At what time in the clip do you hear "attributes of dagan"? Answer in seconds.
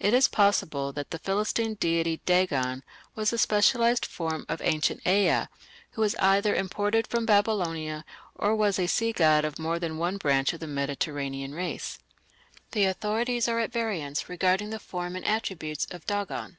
15.24-16.56